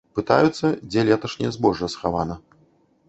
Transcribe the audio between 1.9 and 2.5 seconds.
схавана.